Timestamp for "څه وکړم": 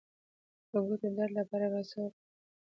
1.91-2.13